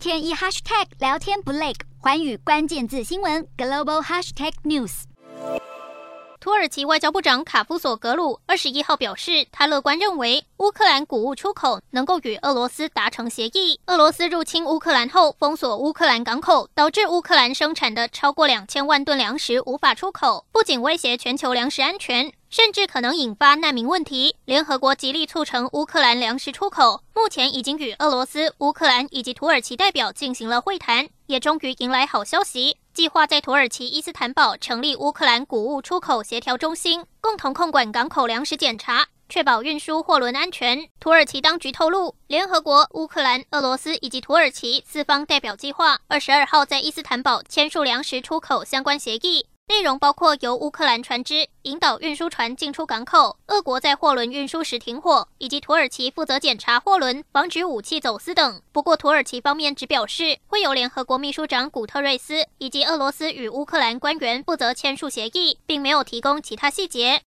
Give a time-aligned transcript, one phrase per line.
[0.00, 5.02] 天一 hashtag 聊天不累，寰宇关键字新闻 global hashtag news。
[6.40, 13.78] 土耳其外交部长卡夫索格鲁二十一号表示，他乐观认为乌克兰谷物出口能够与俄罗斯达成协议。
[13.88, 24.36] 俄罗斯入侵乌克兰后，封锁乌克兰港口，导致乌克兰生产的超过两千万吨粮食无法出口，不仅威胁全球粮食安全，甚至可能引发难民问题。
[24.44, 32.76] 联合国极力促成乌克兰粮食出口，目前已经与俄罗斯、乌克兰以及土耳其代表进行了会谈，也终于迎来好消息。
[32.92, 40.88] 计划在土耳其伊斯坦堡成立乌克兰谷物出口协调中心，共同控管港口粮食检查，确保运输货轮安全。
[40.98, 49.46] 土耳其当局透露，联合国、乌克兰、俄罗斯以及土耳其四方代表计划二十二号在伊斯坦堡签署粮食出口相关协议。
[49.70, 58.60] 内容包括由乌克兰船只引导运输船进出港口，俄国在货轮运输时停火，以及土耳其负责检查货轮，防止武器走私等。
[58.72, 67.18] 不过，土耳其方面只表示会由联合国秘书长古特瑞斯以及俄罗斯与乌克兰官员负责签署协议，并没有提供其他细节。